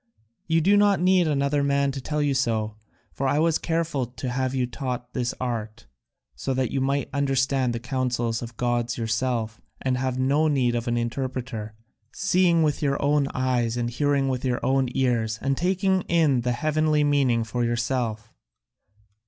[0.47, 2.75] You do not need another man to tell you so,
[3.13, 5.85] for I was careful to have you taught this art,
[6.35, 10.73] so that you might understand the counsels of the gods yourself and have no need
[10.73, 11.75] of an interpreter,
[12.13, 17.03] seeing with your own eyes and hearing with your own ears and taking the heavenly
[17.03, 18.33] meaning for yourself.